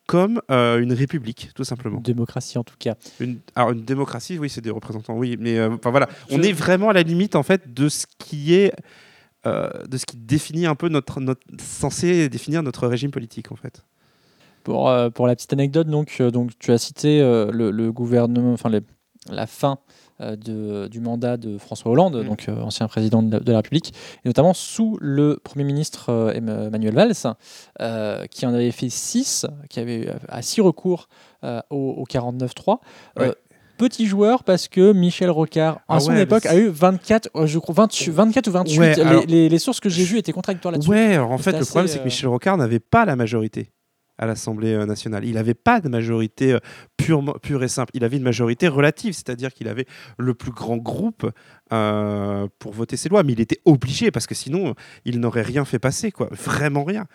comme 0.08 0.42
euh, 0.52 0.80
une 0.82 0.94
république, 0.94 1.50
tout 1.56 1.64
simplement. 1.64 2.00
Démocratie 2.02 2.58
en 2.58 2.64
tout 2.64 2.76
cas. 2.78 2.96
Une, 3.20 3.40
alors 3.56 3.72
une 3.72 3.84
démocratie, 3.84 4.38
oui, 4.38 4.50
c'est 4.50 4.62
des 4.62 4.70
représentants, 4.70 5.16
oui, 5.18 5.38
mais 5.40 5.58
euh, 5.58 5.70
enfin 5.76 5.92
voilà, 5.92 6.10
Je- 6.30 6.36
on 6.36 6.42
est 6.42 6.52
vraiment 6.52 6.90
à 6.90 6.94
la 6.94 7.04
limite 7.04 7.36
en 7.36 7.44
fait 7.44 7.74
de 7.74 7.88
ce 7.90 8.06
qui 8.18 8.54
est, 8.54 8.74
euh, 9.46 9.70
de 9.88 9.98
ce 9.98 10.06
qui 10.06 10.18
définit 10.18 10.66
un 10.66 10.76
peu 10.76 10.90
notre, 10.90 11.20
notre 11.22 11.42
censé 11.60 12.28
définir 12.30 12.64
notre 12.64 12.88
régime 12.88 13.12
politique 13.12 13.52
en 13.52 13.56
fait. 13.56 13.84
Pour, 14.64 14.90
pour 15.14 15.28
la 15.28 15.36
petite 15.36 15.52
anecdote, 15.54 15.88
donc, 15.88 16.22
donc 16.22 16.52
tu 16.60 16.72
as 16.72 16.78
cité 16.78 17.20
le, 17.20 17.70
le 17.72 17.92
gouvernement, 17.92 18.54
enfin 18.54 18.70
les- 18.70 18.80
la 19.32 19.48
fin 19.48 19.78
euh, 20.22 20.36
de- 20.36 20.88
du 20.90 21.00
mandat 21.00 21.38
de 21.38 21.58
François 21.58 21.92
Hollande, 21.92 22.22
Mm. 22.24 22.28
donc 22.28 22.46
euh, 22.48 22.62
ancien 22.62 22.88
président 22.88 23.24
de 23.24 23.32
la, 23.32 23.40
de 23.40 23.52
la 23.52 23.58
République, 23.58 23.94
et 24.24 24.30
notamment 24.30 24.54
sous 24.54 24.98
le 25.02 25.40
Premier 25.44 25.64
ministre 25.66 26.10
euh, 26.10 26.34
Em- 26.36 26.70
Manuel 26.70 26.94
Valls, 26.94 27.14
euh, 27.82 28.26
qui 28.28 28.46
en 28.46 28.54
avait 28.54 28.72
fait 28.72 28.90
six, 28.90 29.46
qui 29.70 29.80
avait 29.80 30.08
à 30.30 30.42
six 30.44 30.62
recours 30.62 31.08
euh, 31.44 31.62
au, 31.72 31.96
au 31.98 32.04
49-3. 32.06 32.78
Euh, 33.20 33.28
Ouais. 33.30 33.34
Petit 33.80 34.06
joueur 34.06 34.44
parce 34.44 34.68
que 34.68 34.94
Michel 34.94 35.32
Rocard, 35.32 35.78
à 35.90 35.96
Ah 35.96 36.00
son 36.00 36.12
ouais, 36.12 36.22
époque, 36.22 36.46
a 36.46 36.56
eu 36.56 36.68
24, 36.68 37.30
euh, 37.36 37.48
je 37.48 37.58
crois, 37.58 37.74
20 37.74 37.90
24 38.12 38.48
ou 38.48 38.52
28. 38.52 38.80
Ouais, 38.80 38.94
Les- 38.96 39.02
alors- 39.02 39.24
les, 39.28 39.50
les 39.50 39.60
sources 39.60 39.80
que 39.80 39.90
j'ai 39.90 40.04
vues 40.04 40.20
étaient 40.20 40.32
contradictoires 40.32 40.72
là-dessus. 40.74 40.92
Ouais, 40.92 41.16
alors 41.16 41.32
en 41.32 41.40
fait, 41.40 41.58
le 41.58 41.66
problème 41.66 41.88
c'est 41.88 41.98
que 41.98 42.04
Michel 42.04 42.30
Rocard 42.30 42.56
n'avait 42.58 42.80
pas 42.80 43.04
la 43.04 43.16
majorité 43.16 43.72
à 44.24 44.26
l'Assemblée 44.26 44.74
euh, 44.74 44.86
nationale. 44.86 45.26
Il 45.26 45.34
n'avait 45.36 45.54
pas 45.54 45.82
de 45.82 45.90
majorité 45.90 46.54
euh, 46.54 46.60
purement- 46.98 47.36
pure 47.42 47.64
et 47.64 47.68
simple. 47.68 47.92
Il 47.94 48.04
avait 48.04 48.18
une 48.18 48.24
majorité 48.24 48.68
relative, 48.68 49.14
c'est-à-dire 49.14 49.54
qu'il 49.54 49.68
avait 49.68 49.86
le 50.18 50.34
plus 50.34 50.52
grand 50.52 50.78
groupe 50.78 51.30
euh, 51.72 52.48
pour 52.60 52.72
voter 52.72 52.98
ses 52.98 53.10
lois, 53.10 53.24
mais 53.24 53.34
il 53.34 53.42
était 53.42 53.60
obligé 53.66 54.12
parce 54.12 54.28
que 54.28 54.36
sinon 54.36 54.76
il 55.06 55.20
n'aurait 55.20 55.42
rien 55.42 55.66
fait 55.66 55.80
passer, 55.80 56.12
quoi, 56.12 56.30
vraiment 56.32 56.84
rien. 56.84 57.06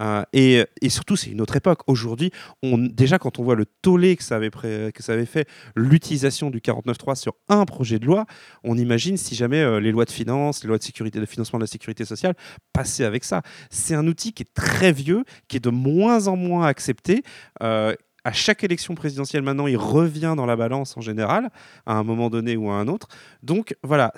Euh, 0.00 0.24
et, 0.32 0.88
surtout, 0.88 1.16
c'est 1.16 1.30
une 1.30 1.40
autre 1.40 1.56
époque. 1.56 1.80
Aujourd'hui, 1.86 2.30
déjà 2.62 3.18
quand 3.18 3.38
on 3.38 3.44
voit 3.44 3.54
le 3.54 3.66
tollé 3.66 4.16
que 4.16 4.24
ça 4.24 4.36
avait, 4.36 5.26
fait, 5.26 5.48
l'utilisation 5.76 6.50
du 6.50 6.58
49.3 6.58 7.14
sur 7.14 7.34
un 7.48 7.64
projet 7.64 7.98
de 7.98 8.06
loi, 8.06 8.26
on 8.64 8.76
imagine 8.76 9.16
si 9.16 9.34
jamais 9.34 9.60
euh, 9.60 9.80
les 9.80 9.92
lois 9.92 10.04
de 10.04 10.10
finances, 10.10 10.62
les 10.62 10.68
lois 10.68 10.78
de 10.78 11.26
financement 11.26 11.58
de 11.58 11.64
la 11.64 11.68
sécurité 11.68 12.04
sociale 12.04 12.34
passaient 12.72 13.04
avec 13.04 13.24
ça. 13.24 13.42
C'est 13.70 13.94
un 13.94 14.06
outil 14.06 14.32
qui 14.32 14.42
est 14.42 14.54
très 14.54 14.92
vieux, 14.92 15.24
qui 15.48 15.56
est 15.58 15.64
de 15.64 15.70
moins 15.70 16.28
en 16.28 16.36
moins 16.36 16.66
accepté. 16.66 17.22
Euh, 17.62 17.94
à 18.24 18.32
chaque 18.32 18.62
élection 18.62 18.94
présidentielle 18.94 19.42
maintenant, 19.42 19.66
il 19.66 19.76
revient 19.76 20.34
dans 20.36 20.46
la 20.46 20.54
balance 20.54 20.96
en 20.96 21.00
général, 21.00 21.50
à 21.86 21.94
un 21.94 22.04
moment 22.04 22.30
donné 22.30 22.56
ou 22.56 22.70
à 22.70 22.74
un 22.74 22.86
autre. 22.86 23.08
Donc 23.42 23.76
voilà, 23.82 24.12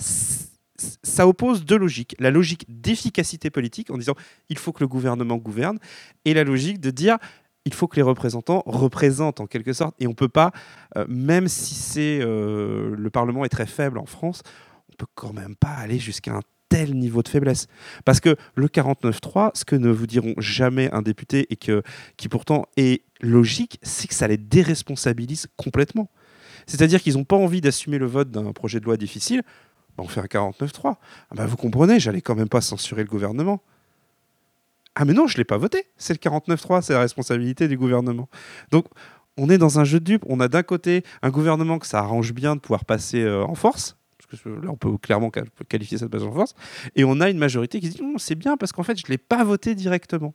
ça 0.76 1.26
oppose 1.26 1.64
deux 1.64 1.78
logiques. 1.78 2.16
La 2.18 2.30
logique 2.30 2.66
d'efficacité 2.68 3.50
politique 3.50 3.90
en 3.90 3.98
disant 3.98 4.14
il 4.48 4.58
faut 4.58 4.72
que 4.72 4.80
le 4.80 4.88
gouvernement 4.88 5.36
gouverne, 5.36 5.78
et 6.24 6.34
la 6.34 6.44
logique 6.44 6.80
de 6.80 6.90
dire 6.90 7.18
il 7.64 7.72
faut 7.72 7.88
que 7.88 7.96
les 7.96 8.02
représentants 8.02 8.62
représentent 8.66 9.40
en 9.40 9.46
quelque 9.46 9.72
sorte. 9.72 9.94
Et 9.98 10.06
on 10.06 10.14
peut 10.14 10.28
pas, 10.28 10.52
euh, 10.96 11.06
même 11.08 11.48
si 11.48 11.74
c'est 11.74 12.20
euh, 12.20 12.94
le 12.96 13.10
Parlement 13.10 13.44
est 13.44 13.48
très 13.48 13.66
faible 13.66 13.98
en 13.98 14.06
France, 14.06 14.42
on 14.92 14.96
peut 14.96 15.06
quand 15.14 15.32
même 15.32 15.56
pas 15.56 15.70
aller 15.70 15.98
jusqu'à 15.98 16.34
un 16.34 16.42
tel 16.68 16.94
niveau 16.94 17.22
de 17.22 17.28
faiblesse. 17.28 17.66
Parce 18.04 18.20
que 18.20 18.36
le 18.54 18.66
49.3, 18.68 19.52
ce 19.54 19.64
que 19.64 19.76
ne 19.76 19.90
vous 19.90 20.06
diront 20.06 20.34
jamais 20.38 20.90
un 20.92 21.02
député 21.02 21.46
et 21.50 21.56
qui 21.56 22.28
pourtant 22.28 22.66
est 22.76 23.02
logique, 23.20 23.78
c'est 23.82 24.08
que 24.08 24.14
ça 24.14 24.28
les 24.28 24.36
déresponsabilise 24.36 25.46
complètement. 25.56 26.10
C'est-à-dire 26.66 27.02
qu'ils 27.02 27.14
n'ont 27.14 27.24
pas 27.24 27.36
envie 27.36 27.60
d'assumer 27.60 27.98
le 27.98 28.06
vote 28.06 28.30
d'un 28.30 28.52
projet 28.52 28.80
de 28.80 28.84
loi 28.84 28.96
difficile. 28.96 29.42
Ben, 29.96 30.04
on 30.04 30.08
fait 30.08 30.20
un 30.20 30.24
49.3. 30.24 30.80
Ah 30.84 30.96
ben, 31.34 31.46
vous 31.46 31.56
comprenez, 31.56 32.00
j'allais 32.00 32.20
quand 32.20 32.34
même 32.34 32.48
pas 32.48 32.60
censurer 32.60 33.02
le 33.02 33.08
gouvernement. 33.08 33.62
Ah 34.94 35.04
mais 35.04 35.12
non, 35.12 35.26
je 35.26 35.36
l'ai 35.36 35.44
pas 35.44 35.56
voté. 35.56 35.84
C'est 35.96 36.12
le 36.14 36.18
49.3, 36.30 36.82
c'est 36.82 36.92
la 36.92 37.00
responsabilité 37.00 37.66
du 37.68 37.76
gouvernement. 37.76 38.28
Donc 38.70 38.86
on 39.36 39.50
est 39.50 39.58
dans 39.58 39.80
un 39.80 39.84
jeu 39.84 39.98
de 39.98 40.04
dupes. 40.04 40.24
On 40.28 40.38
a 40.40 40.46
d'un 40.48 40.62
côté 40.62 41.02
un 41.22 41.30
gouvernement 41.30 41.78
que 41.78 41.86
ça 41.86 41.98
arrange 41.98 42.32
bien 42.32 42.54
de 42.54 42.60
pouvoir 42.60 42.84
passer 42.84 43.22
euh, 43.22 43.44
en 43.44 43.54
force. 43.56 43.96
Parce 44.30 44.42
que 44.42 44.48
là, 44.48 44.70
on 44.70 44.76
peut 44.76 44.96
clairement 44.98 45.30
qual- 45.30 45.48
qualifier 45.68 45.98
ça 45.98 46.06
de 46.06 46.10
passage 46.10 46.26
en 46.28 46.32
force. 46.32 46.54
Et 46.96 47.04
on 47.04 47.20
a 47.20 47.28
une 47.30 47.38
majorité 47.38 47.80
qui 47.80 47.88
se 47.90 47.96
dit 47.96 48.02
non, 48.02 48.18
c'est 48.18 48.34
bien 48.36 48.56
parce 48.56 48.72
qu'en 48.72 48.82
fait, 48.84 48.96
je 48.98 49.04
ne 49.06 49.10
l'ai 49.10 49.18
pas 49.18 49.42
voté 49.44 49.74
directement. 49.74 50.34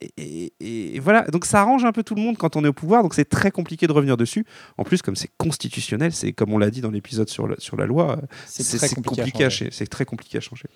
Et, 0.00 0.52
et- 0.60 0.96
et 0.96 1.00
voilà, 1.00 1.22
donc 1.32 1.44
ça 1.44 1.60
arrange 1.60 1.84
un 1.84 1.92
peu 1.92 2.02
tout 2.02 2.14
le 2.14 2.22
monde 2.22 2.36
quand 2.38 2.56
on 2.56 2.64
est 2.64 2.68
au 2.68 2.72
pouvoir, 2.72 3.02
donc 3.02 3.14
c'est 3.14 3.24
très 3.28 3.50
compliqué 3.50 3.86
de 3.86 3.92
revenir 3.92 4.16
dessus. 4.16 4.44
En 4.76 4.84
plus, 4.84 5.02
comme 5.02 5.16
c'est 5.16 5.30
constitutionnel, 5.38 6.12
c'est 6.12 6.32
comme 6.32 6.52
on 6.52 6.58
l'a 6.58 6.70
dit 6.70 6.80
dans 6.80 6.90
l'épisode 6.90 7.28
sur, 7.28 7.46
la 7.48 7.86
loi, 7.86 8.20
C'est 8.46 8.78
compliqué, 8.94 9.22
compliqué, 9.22 9.44
à 9.44 9.50
changer. 9.50 9.70
C'est 9.72 9.86
très 9.86 10.04
compliqué 10.04 10.38
à 10.38 10.40
changer. 10.40 10.66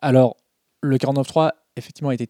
Alors, 0.00 0.36
le 0.82 0.96
49.3, 0.96 1.50
effectivement, 1.76 2.10
a 2.10 2.14
été 2.14 2.28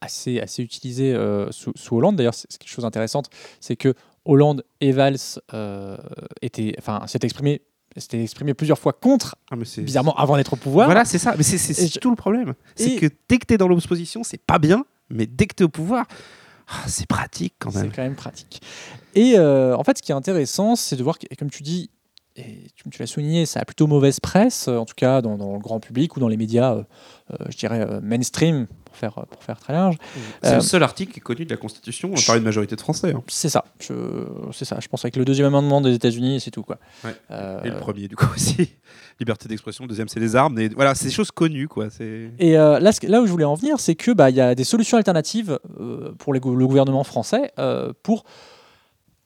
assez, 0.00 0.40
assez 0.40 0.62
utilisé 0.62 1.12
euh, 1.14 1.50
sous, 1.50 1.72
sous 1.76 1.96
Hollande. 1.96 2.16
D'ailleurs, 2.16 2.34
c'est 2.34 2.48
quelque 2.58 2.70
chose 2.70 2.84
d'intéressant, 2.84 3.22
c'est 3.60 3.76
que 3.76 3.94
Hollande 4.24 4.64
et 4.80 4.92
Valls 4.92 5.16
euh, 5.54 5.96
étaient, 6.42 6.74
enfin, 6.78 7.06
s'étaient 7.06 7.26
exprimés, 7.26 7.62
s'étaient 7.96 8.22
exprimés 8.22 8.54
plusieurs 8.54 8.78
fois 8.78 8.92
contre, 8.94 9.36
Ah, 9.50 9.56
mais 9.56 9.64
bizarrement, 9.82 10.14
avant 10.16 10.36
d'être 10.36 10.52
au 10.54 10.56
pouvoir. 10.56 10.86
Voilà, 10.86 11.04
c'est 11.04 11.18
ça. 11.18 11.34
Mais 11.36 11.42
c'est 11.42 11.86
je- 11.86 11.98
tout 11.98 12.10
le 12.10 12.16
problème. 12.16 12.54
C'est 12.76 12.96
que 12.96 13.06
dès 13.28 13.38
que 13.38 13.46
tu 13.46 13.54
es 13.54 13.58
dans 13.58 13.68
l'opposition, 13.68 14.22
c'est 14.22 14.40
pas 14.40 14.58
bien, 14.58 14.84
mais 15.10 15.26
dès 15.26 15.46
que 15.46 15.54
tu 15.56 15.62
es 15.62 15.66
au 15.66 15.68
pouvoir, 15.68 16.06
ah, 16.68 16.84
c'est 16.86 17.06
pratique 17.06 17.54
quand 17.58 17.70
C'est 17.70 17.82
même. 17.82 17.92
quand 17.92 18.02
même 18.02 18.14
pratique. 18.14 18.62
Et 19.14 19.34
euh, 19.36 19.76
en 19.76 19.82
fait, 19.84 19.98
ce 19.98 20.02
qui 20.02 20.12
est 20.12 20.14
intéressant, 20.14 20.76
c'est 20.76 20.96
de 20.96 21.02
voir 21.02 21.18
que, 21.18 21.26
comme 21.36 21.50
tu 21.50 21.62
dis, 21.62 21.90
et 22.40 22.66
tu, 22.74 22.88
tu 22.90 22.98
l'as 23.00 23.06
souligné, 23.06 23.46
ça 23.46 23.60
a 23.60 23.64
plutôt 23.64 23.86
mauvaise 23.86 24.20
presse, 24.20 24.68
en 24.68 24.84
tout 24.84 24.94
cas 24.96 25.20
dans, 25.22 25.36
dans 25.36 25.52
le 25.54 25.58
grand 25.60 25.80
public 25.80 26.16
ou 26.16 26.20
dans 26.20 26.28
les 26.28 26.36
médias, 26.36 26.74
euh, 26.74 26.82
euh, 27.32 27.36
je 27.50 27.56
dirais 27.56 27.80
euh, 27.88 28.00
mainstream, 28.02 28.66
pour 28.84 28.96
faire, 28.96 29.12
pour 29.30 29.42
faire 29.44 29.58
très 29.60 29.72
large. 29.72 29.96
C'est 30.42 30.52
Euh, 30.52 30.54
le 30.56 30.60
seul 30.62 30.82
article 30.82 31.12
qui 31.12 31.18
est 31.20 31.22
connu 31.22 31.44
de 31.44 31.50
la 31.50 31.56
Constitution 31.56 32.12
par 32.26 32.36
une 32.36 32.42
majorité 32.42 32.74
de 32.74 32.80
Français. 32.80 33.12
hein. 33.14 33.22
C'est 33.28 33.48
ça, 33.48 33.64
c'est 33.78 34.64
ça. 34.64 34.78
Je 34.80 34.88
pense 34.88 35.04
avec 35.04 35.14
le 35.16 35.24
deuxième 35.24 35.46
amendement 35.46 35.80
des 35.80 35.94
États-Unis, 35.94 36.40
c'est 36.40 36.50
tout 36.50 36.62
quoi. 36.64 36.78
Ouais. 37.04 37.14
Euh, 37.30 37.62
Et 37.62 37.68
le 37.70 37.76
premier, 37.76 38.08
du 38.08 38.16
coup, 38.16 38.26
aussi. 38.34 38.70
Liberté 39.20 39.48
d'expression. 39.48 39.86
Deuxième, 39.86 40.08
c'est 40.08 40.18
les 40.20 40.34
armes. 40.34 40.58
Voilà, 40.74 40.94
c'est 40.94 41.04
des 41.04 41.10
choses 41.12 41.30
connues, 41.30 41.68
quoi. 41.68 41.88
Et 42.38 42.58
euh, 42.58 42.80
là, 42.80 43.20
où 43.22 43.26
je 43.26 43.30
voulais 43.30 43.44
en 43.44 43.54
venir, 43.54 43.78
c'est 43.78 43.94
que 43.94 44.10
bah, 44.12 44.30
y 44.30 44.40
a 44.40 44.54
des 44.54 44.64
solutions 44.64 44.96
alternatives 44.96 45.58
pour 46.18 46.32
les 46.34 46.40
le 46.40 46.66
gouvernement 46.66 47.04
français 47.04 47.52
pour 48.02 48.24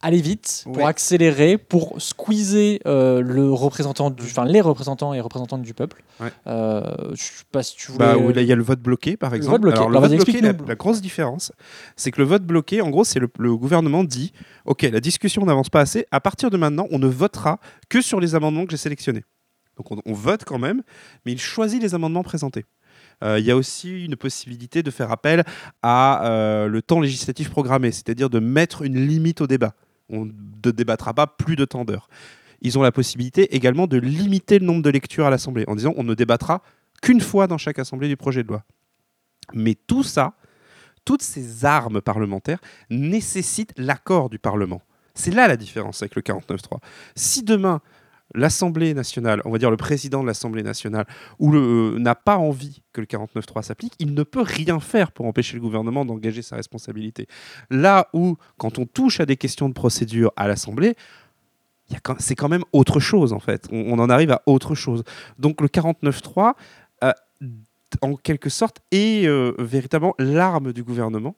aller 0.04 0.20
vite, 0.20 0.62
pour 0.64 0.76
Ouais. 0.76 0.84
accélérer, 0.84 1.56
pour 1.58 2.00
squeezer 2.00 2.78
euh, 2.86 3.20
le 3.22 3.50
représentant, 3.50 4.10
du, 4.10 4.22
enfin 4.24 4.44
les 4.44 4.60
représentants 4.60 5.14
et 5.14 5.20
représentantes 5.20 5.62
du 5.62 5.74
peuple. 5.74 6.04
Ouais. 6.20 6.28
Euh, 6.46 6.82
je 7.14 7.22
sais 7.22 7.44
pas 7.50 7.62
si 7.62 7.74
tu 7.76 7.90
voulais. 7.90 8.04
Bah, 8.14 8.32
là, 8.34 8.42
il 8.42 8.46
y 8.46 8.52
a 8.52 8.56
le 8.56 8.62
vote 8.62 8.80
bloqué, 8.80 9.16
par 9.16 9.34
exemple. 9.34 9.52
vote 9.52 9.62
bloqué. 9.62 9.76
Alors, 9.78 9.88
le 9.88 9.96
Alors, 9.96 10.08
vote 10.08 10.16
bloqué, 10.16 10.32
la, 10.32 10.38
explique-nous. 10.50 10.68
la 10.68 10.74
grosse 10.74 11.00
différence, 11.00 11.52
c'est 11.96 12.10
que 12.10 12.20
le 12.20 12.26
vote 12.26 12.44
bloqué, 12.44 12.80
en 12.82 12.90
gros, 12.90 13.04
c'est 13.04 13.18
le, 13.18 13.28
le 13.38 13.56
gouvernement 13.56 14.04
dit 14.04 14.32
Ok, 14.66 14.82
la 14.82 15.00
discussion 15.00 15.44
n'avance 15.46 15.70
pas 15.70 15.80
assez. 15.80 16.06
À 16.10 16.20
partir 16.20 16.50
de 16.50 16.56
maintenant, 16.56 16.86
on 16.90 16.98
ne 16.98 17.06
votera 17.08 17.58
que 17.88 18.00
sur 18.02 18.20
les 18.20 18.34
amendements 18.34 18.64
que 18.66 18.70
j'ai 18.70 18.76
sélectionnés. 18.76 19.24
Donc, 19.76 19.90
on, 19.90 19.96
on 20.06 20.12
vote 20.12 20.44
quand 20.44 20.58
même, 20.58 20.82
mais 21.26 21.32
il 21.32 21.40
choisit 21.40 21.82
les 21.82 21.94
amendements 21.94 22.22
présentés. 22.22 22.64
Euh, 23.22 23.38
Il 23.38 23.44
y 23.44 23.50
a 23.50 23.56
aussi 23.56 24.04
une 24.04 24.16
possibilité 24.16 24.82
de 24.82 24.90
faire 24.90 25.10
appel 25.12 25.44
à 25.82 26.26
euh, 26.26 26.66
le 26.68 26.82
temps 26.82 27.00
législatif 27.00 27.48
programmé, 27.50 27.90
c'est-à-dire 27.92 28.28
de 28.28 28.38
mettre 28.40 28.82
une 28.82 29.06
limite 29.06 29.40
au 29.40 29.46
débat. 29.46 29.74
On 30.14 30.24
ne 30.26 30.70
débattra 30.70 31.12
pas 31.12 31.26
plus 31.26 31.56
de 31.56 31.64
temps 31.64 31.84
d'heure. 31.84 32.08
Ils 32.62 32.78
ont 32.78 32.82
la 32.82 32.92
possibilité 32.92 33.54
également 33.54 33.86
de 33.86 33.98
limiter 33.98 34.58
le 34.58 34.64
nombre 34.64 34.82
de 34.82 34.90
lectures 34.90 35.26
à 35.26 35.30
l'Assemblée, 35.30 35.64
en 35.68 35.74
disant 35.74 35.92
on 35.96 36.04
ne 36.04 36.14
débattra 36.14 36.62
qu'une 37.02 37.20
fois 37.20 37.46
dans 37.46 37.58
chaque 37.58 37.78
Assemblée 37.78 38.08
du 38.08 38.16
projet 38.16 38.42
de 38.42 38.48
loi. 38.48 38.64
Mais 39.52 39.74
tout 39.74 40.02
ça, 40.02 40.34
toutes 41.04 41.22
ces 41.22 41.64
armes 41.64 42.00
parlementaires 42.00 42.60
nécessitent 42.88 43.74
l'accord 43.76 44.30
du 44.30 44.38
Parlement. 44.38 44.80
C'est 45.14 45.30
là 45.30 45.46
la 45.46 45.56
différence 45.56 46.02
avec 46.02 46.14
le 46.16 46.22
49.3. 46.22 46.78
Si 47.14 47.42
demain, 47.42 47.80
l'Assemblée 48.34 48.94
nationale, 48.94 49.40
on 49.44 49.50
va 49.50 49.58
dire 49.58 49.70
le 49.70 49.76
président 49.76 50.22
de 50.22 50.26
l'Assemblée 50.26 50.62
nationale, 50.62 51.06
ou 51.38 51.54
euh, 51.54 51.98
n'a 51.98 52.14
pas 52.14 52.36
envie 52.36 52.82
que 52.92 53.00
le 53.00 53.06
49.3 53.06 53.62
s'applique, 53.62 53.94
il 53.98 54.14
ne 54.14 54.22
peut 54.22 54.42
rien 54.42 54.80
faire 54.80 55.12
pour 55.12 55.26
empêcher 55.26 55.54
le 55.56 55.60
gouvernement 55.60 56.04
d'engager 56.04 56.42
sa 56.42 56.56
responsabilité. 56.56 57.26
Là 57.70 58.08
où, 58.12 58.36
quand 58.58 58.78
on 58.78 58.86
touche 58.86 59.20
à 59.20 59.26
des 59.26 59.36
questions 59.36 59.68
de 59.68 59.74
procédure 59.74 60.32
à 60.36 60.48
l'Assemblée, 60.48 60.94
c'est 62.18 62.34
quand 62.34 62.48
même 62.48 62.64
autre 62.72 62.98
chose 62.98 63.32
en 63.32 63.40
fait. 63.40 63.68
On, 63.70 63.92
on 63.92 63.98
en 63.98 64.10
arrive 64.10 64.30
à 64.30 64.42
autre 64.46 64.74
chose. 64.74 65.04
Donc 65.38 65.60
le 65.60 65.68
49.3, 65.68 66.54
euh, 67.04 67.12
en 68.00 68.16
quelque 68.16 68.50
sorte, 68.50 68.80
est 68.90 69.26
euh, 69.26 69.54
véritablement 69.58 70.14
l'arme 70.18 70.72
du 70.72 70.82
gouvernement, 70.82 71.36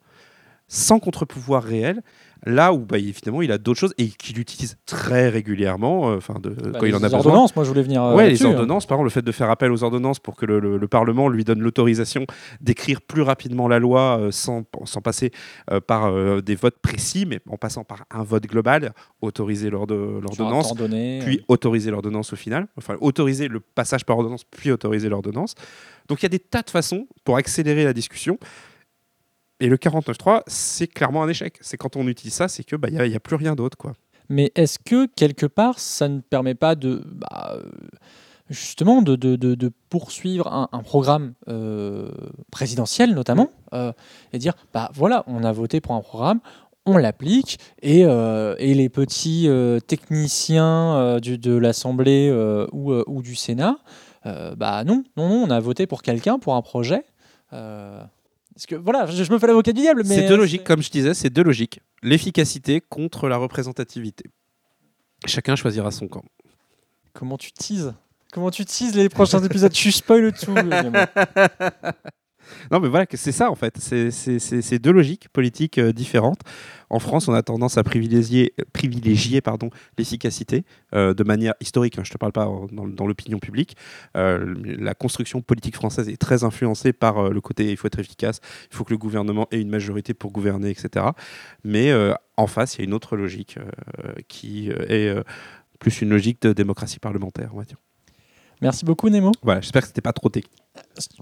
sans 0.69 0.99
contre-pouvoir 0.99 1.63
réel, 1.63 2.03
là 2.47 2.73
où 2.73 2.79
bah, 2.79 2.97
évidemment 2.97 3.43
il 3.43 3.51
a 3.53 3.59
d'autres 3.59 3.79
choses 3.81 3.95
et 3.99 4.09
qu'il 4.09 4.39
utilise 4.39 4.79
très 4.87 5.29
régulièrement, 5.29 6.11
euh, 6.11 6.17
enfin 6.17 6.35
de, 6.41 6.51
Bah, 6.51 6.79
quand 6.81 6.87
il 6.87 6.95
en 6.95 6.99
a 6.99 7.01
les 7.01 7.05
besoin. 7.07 7.19
ordonnances, 7.19 7.55
moi 7.57 7.65
je 7.65 7.69
voulais 7.69 7.83
venir. 7.83 8.03
euh, 8.03 8.15
Ouais, 8.15 8.31
les 8.31 8.43
hein. 8.45 8.51
ordonnances, 8.51 8.87
par 8.87 8.97
exemple, 8.97 9.07
le 9.07 9.11
fait 9.11 9.23
de 9.23 9.33
faire 9.33 9.51
appel 9.51 9.71
aux 9.73 9.83
ordonnances 9.83 10.21
pour 10.21 10.37
que 10.37 10.47
le, 10.47 10.61
le- 10.61 10.79
le 10.79 10.89
Parlement 10.89 11.29
lui 11.29 11.45
donne 11.45 11.61
l'autorisation 11.61 12.25
d'écrire 12.61 13.01
plus 13.03 13.23
rapidement 13.23 13.67
la 13.69 13.79
loi 13.79 14.19
euh, 14.21 14.31
sans, 14.31 14.63
sans 14.85 15.01
passer 15.03 15.33
euh, 15.71 15.81
par 15.81 16.07
euh, 16.07 16.41
des 16.41 16.55
votes 16.55 16.79
précis, 16.81 17.27
mais 17.27 17.41
en 17.51 17.57
passant 17.57 17.85
par 17.85 18.05
un 18.11 18.23
vote 18.23 18.45
global, 18.47 18.93
autoriser 19.21 19.69
l'ordonnance, 19.69 20.73
puis 21.25 21.45
autoriser 21.49 21.91
l'ordonnance 21.91 22.33
au 22.33 22.37
final, 22.37 22.69
enfin 22.79 22.97
autoriser 23.01 23.49
le 23.49 23.61
passage 23.61 24.05
par 24.05 24.17
ordonnance, 24.19 24.45
puis 24.45 24.71
autoriser 24.71 25.09
l'ordonnance. 25.09 25.55
Donc 26.09 26.21
il 26.21 26.25
y 26.25 26.27
a 26.27 26.31
des 26.31 26.39
tas 26.39 26.63
de 26.63 26.71
façons 26.71 27.07
pour 27.25 27.37
accélérer 27.37 27.85
la 27.85 27.93
discussion. 27.93 28.39
Et 29.61 29.69
le 29.69 29.77
49.3, 29.77 30.43
c'est 30.47 30.87
clairement 30.87 31.23
un 31.23 31.29
échec. 31.29 31.57
C'est 31.61 31.77
quand 31.77 31.97
on 31.97 32.07
utilise 32.09 32.35
ça, 32.35 32.49
c'est 32.49 32.63
que 32.65 32.77
bah, 32.77 32.91
n'y 32.91 33.15
a, 33.15 33.21
plus 33.21 33.37
rien 33.37 33.55
d'autre. 33.55 33.77
quoi. 33.79 33.95
Mais 34.29 34.53
est-ce 34.55 34.79
que 34.79 35.07
quelque 35.07 35.47
part, 35.47 35.79
ça 35.79 36.09
ne 36.09 36.21
permet 36.21 36.55
pas 36.55 36.75
de, 36.75 37.03
bah, 37.07 37.55
euh, 37.57 37.63
justement, 38.51 39.01
de, 39.03 39.17
de- 39.17 39.37
de- 39.37 39.55
de 39.55 39.73
poursuivre 39.89 40.47
un, 40.53 40.69
un 40.73 40.83
programme 40.83 41.33
euh, 41.49 42.11
présidentiel 42.51 43.15
notamment, 43.15 43.51
euh, 43.73 43.93
et 44.33 44.39
dire, 44.39 44.55
bah 44.75 44.91
voilà, 44.95 45.25
on 45.27 45.43
a 45.43 45.53
voté 45.53 45.81
pour 45.81 45.95
un 45.95 46.01
programme, 46.01 46.41
on 46.85 46.97
l'applique, 46.99 47.59
et, 47.83 48.05
euh, 48.05 48.55
et 48.59 48.75
les 48.75 48.89
petits 48.89 49.49
euh, 49.49 49.81
techniciens 49.81 50.97
euh, 50.97 51.19
du- 51.21 51.39
de 51.39 51.57
l'Assemblée 51.57 52.31
ou, 52.73 52.93
ou 52.93 53.23
du 53.23 53.35
Sénat, 53.37 53.79
bah 54.25 54.83
non, 54.85 55.05
non, 55.17 55.29
non, 55.29 55.45
on 55.47 55.51
a 55.51 55.61
voté 55.61 55.87
pour 55.87 56.03
quelqu'un, 56.03 56.39
pour 56.41 56.57
un 56.57 56.63
projet. 56.63 57.05
Parce 58.57 58.65
que 58.65 58.75
voilà, 58.75 59.05
je, 59.05 59.23
je 59.23 59.31
me 59.31 59.39
fais 59.39 59.47
l'avocat 59.47 59.71
du 59.75 59.83
diable, 59.83 60.03
mais 60.07 60.15
C'est 60.15 60.29
deux 60.29 60.33
euh, 60.33 60.39
logiques, 60.39 60.65
comme 60.65 60.83
je 60.83 60.89
disais, 60.89 61.13
c'est 61.13 61.29
deux 61.29 61.43
logiques. 61.43 61.81
L'efficacité 62.03 62.81
contre 62.81 63.29
la 63.29 63.37
représentativité. 63.37 64.25
Chacun 65.27 65.57
choisira 65.57 65.91
son 65.91 66.09
camp. 66.09 66.25
Comment 67.13 67.37
tu 67.37 67.53
teases? 67.53 67.93
Comment 68.33 68.51
tu 68.51 68.65
teases 68.65 68.97
les 68.97 69.11
prochains 69.11 69.43
épisodes? 69.45 69.71
Tu 69.71 69.93
spoil 69.93 70.33
tout. 70.33 70.55
Non, 72.71 72.81
mais 72.81 72.89
voilà, 72.89 73.07
c'est 73.13 73.33
ça 73.33 73.51
en 73.51 73.55
fait. 73.55 73.79
C'est- 73.79 74.79
deux 74.79 74.93
logiques 74.93 75.29
politiques 75.31 75.79
euh, 75.79 75.93
différentes. 75.93 76.41
En 76.91 76.99
France, 77.01 77.27
on 77.29 77.33
a 77.35 77.43
tendance 77.43 77.79
à 77.79 77.83
privilégier, 77.83 78.55
privilégier 78.73 79.41
pardon, 79.41 79.71
l'efficacité 79.99 80.65
euh, 80.95 81.15
de 81.15 81.25
manière 81.25 81.55
historique. 81.61 81.99
hein, 81.99 82.03
je 82.05 82.11
ne 82.11 82.13
te 82.15 82.19
parle 82.19 82.33
pas 82.33 82.45
dans, 82.73 82.87
dans 82.87 83.07
l'opinion 83.07 83.39
publique. 83.39 83.77
Euh, 84.17 84.55
la 84.65 84.95
construction 84.95 85.41
politique 85.43 85.75
française 85.75 86.09
est 86.09 86.17
très 86.17 86.45
influencée 86.45 86.93
par 86.93 87.31
le 87.31 87.41
côté 87.41 87.71
il 87.71 87.77
faut 87.77 87.87
être 87.89 87.99
efficace, 87.99 88.41
il 88.71 88.77
faut 88.77 88.85
que 88.85 88.93
le 88.93 88.99
gouvernement 88.99 89.49
ait 89.51 89.61
une 89.61 89.71
majorité 89.71 90.15
pour 90.15 90.31
gouverner, 90.31 90.71
etc. 90.71 91.07
Mais 91.65 91.93
en 92.37 92.47
face, 92.47 92.77
il 92.77 92.79
y 92.79 92.83
a 92.83 92.85
une 92.85 92.95
autre 92.95 93.17
logique 93.17 93.59
qui 94.29 94.69
est 94.71 95.15
plus 95.79 96.01
une 96.03 96.11
logique 96.11 96.41
de 96.43 96.53
démocratie 96.53 96.99
parlementaire, 96.99 97.51
on 97.55 97.59
va 97.59 97.65
dire. 97.65 97.79
Merci 98.63 98.85
beaucoup 98.85 99.09
Nemo. 99.11 99.33
Voilà, 99.43 99.61
j'espère 99.61 99.83
que 99.83 99.89
c'était 99.89 100.01
pas 100.01 100.15
trop 100.15 100.29
technique. 100.31 100.63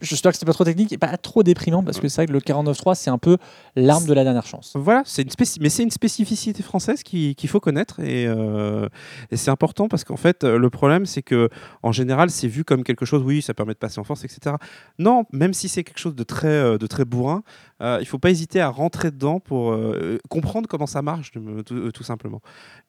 J'espère 0.02 0.32
que 0.32 0.36
c'était 0.36 0.46
pas 0.46 0.52
trop 0.52 0.64
technique 0.64 0.92
et 0.92 0.98
pas 0.98 1.16
trop 1.16 1.42
déprimant 1.42 1.82
parce 1.82 2.00
que 2.00 2.08
c'est 2.08 2.22
vrai 2.22 2.26
que 2.26 2.32
le 2.32 2.40
49.3 2.40 2.94
c'est 2.94 3.10
un 3.10 3.18
peu 3.18 3.38
l'arme 3.76 4.06
de 4.06 4.14
la 4.14 4.24
dernière 4.24 4.46
chance. 4.46 4.72
Voilà, 4.74 5.02
c'est 5.04 5.22
une 5.22 5.30
mais 5.60 5.68
c'est 5.68 5.82
une 5.82 5.90
spécificité 5.90 6.62
française 6.62 7.02
qui- 7.02 7.34
qu'il 7.34 7.48
faut 7.48 7.60
connaître 7.60 8.00
et, 8.00 8.26
euh, 8.26 8.88
et 9.30 9.36
c'est 9.36 9.50
important 9.50 9.88
parce 9.88 10.04
qu'en 10.04 10.16
fait 10.16 10.44
le 10.44 10.70
problème 10.70 11.06
c'est 11.06 11.22
que 11.22 11.48
en 11.82 11.92
général 11.92 12.30
c'est 12.30 12.48
vu 12.48 12.64
comme 12.64 12.84
quelque 12.84 13.04
chose 13.04 13.22
oui 13.24 13.42
ça 13.42 13.54
permet 13.54 13.72
de 13.74 13.78
passer 13.78 13.98
en 14.00 14.04
force 14.04 14.24
etc. 14.24 14.56
Non, 14.98 15.24
même 15.32 15.52
si 15.54 15.68
c'est 15.68 15.84
quelque 15.84 15.98
chose 16.00 16.14
de 16.14 16.22
très 16.24 16.48
euh, 16.48 16.78
de 16.78 16.86
très 16.86 17.04
bourrin, 17.04 17.42
euh, 17.80 17.98
il 18.00 18.06
faut 18.06 18.18
pas 18.18 18.30
hésiter 18.30 18.60
à 18.60 18.68
rentrer 18.68 19.10
dedans 19.10 19.40
pour 19.40 19.72
euh, 19.72 20.18
comprendre 20.28 20.68
comment 20.68 20.86
ça 20.86 21.02
marche 21.02 21.32
tout, 21.32 22.04
simplement 22.04 22.40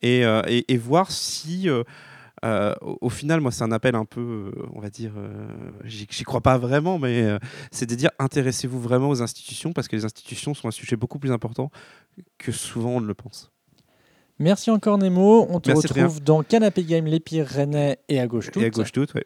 et 0.02 0.78
voir 0.78 1.12
si 1.12 1.68
euh, 2.46 2.74
au, 2.82 2.98
au 3.02 3.10
final, 3.10 3.42
moi, 3.42 3.52
c'est 3.52 3.64
un 3.64 3.72
appel 3.72 3.96
un 3.96 4.06
peu, 4.06 4.22
euh, 4.22 4.68
on 4.74 4.80
va 4.80 4.90
dire, 4.90 5.14
euh, 5.18 5.72
j'y 5.84 6.24
crois 6.24 6.42
pas 6.42 6.58
vraiment, 6.58 7.00
mais 7.00 7.24
euh, 7.24 7.40
c'est 7.72 7.86
de 7.86 7.96
dire 7.96 8.12
intéressez-vous 8.20 8.80
vraiment 8.80 9.10
aux 9.10 9.22
institutions 9.22 9.74
parce 9.74 9.88
que 9.88 9.96
les 9.96 10.06
institutions 10.06 10.54
sont 10.54 10.68
un 10.68 10.72
sujet 10.72 10.96
beaucoup 10.96 11.20
plus 11.20 11.32
important 11.32 11.72
que 12.38 12.52
souvent 12.52 12.92
on 12.92 13.02
ne 13.02 13.08
le 13.08 13.14
pense. 13.14 13.52
Merci 14.38 14.70
encore 14.70 14.98
Nemo. 14.98 15.48
On 15.50 15.60
te 15.60 15.70
Merci 15.70 15.88
retrouve 15.88 16.22
dans 16.22 16.44
Canapé 16.44 16.84
Game, 16.84 17.06
les 17.06 17.20
Pyrénées 17.20 17.98
et 18.10 18.20
à 18.20 18.28
gauche 18.28 18.52
toutes. 18.52 18.62
Et 18.62 18.66
à 18.66 18.70
gauche 18.70 18.92
toute, 18.92 19.14
ouais. 19.14 19.26